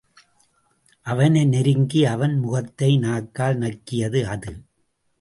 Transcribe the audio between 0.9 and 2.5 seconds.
அவனை நெருங்கி அவன்